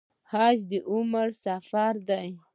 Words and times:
حج 0.31 0.57
د 0.71 0.73
عمر 0.91 1.27
سفر 1.43 1.93
دی 2.09 2.29